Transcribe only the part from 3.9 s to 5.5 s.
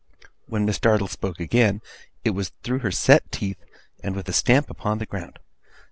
and with a stamp upon the ground.